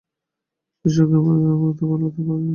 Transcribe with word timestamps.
ঈশ্বরকে 0.85 1.17
মাতা 1.19 1.51
বলাতেও 1.53 1.87
ঐ 1.87 1.97
আপত্তি। 1.99 2.21